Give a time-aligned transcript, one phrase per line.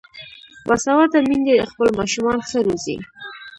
[0.67, 2.97] باسواده میندې خپل ماشومان ښه روزي.